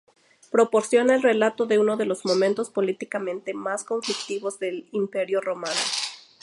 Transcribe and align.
Proporciona 0.49 1.13
el 1.15 1.21
relato 1.21 1.67
de 1.67 1.77
uno 1.77 1.95
de 1.95 2.05
los 2.07 2.25
momentos 2.25 2.71
políticamente 2.71 3.53
más 3.53 3.83
conflictivos 3.83 4.57
del 4.57 4.89
Imperio 4.93 5.41
romano. 5.41 5.79